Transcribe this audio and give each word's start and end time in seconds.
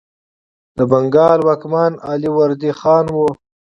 د 0.77 0.79
بنګال 0.91 1.39
واکمن 1.47 1.91
علي 2.09 2.29
وردي 2.37 2.71
خان 2.79 3.05
و. 3.11 3.17